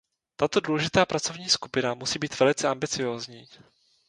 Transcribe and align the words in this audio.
Tato 0.35 0.59
důležitá 0.59 1.05
pracovní 1.05 1.49
skupina 1.49 1.93
musí 1.93 2.19
být 2.19 2.39
velice 2.39 2.67
ambiciózní. 2.67 3.45